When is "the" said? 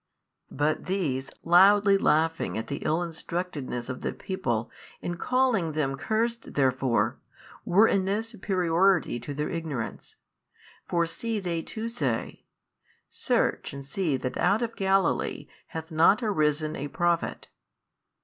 2.65-2.77, 4.01-4.11